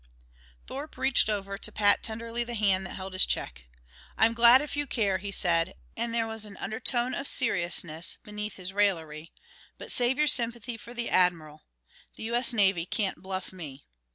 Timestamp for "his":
3.13-3.23, 8.55-8.73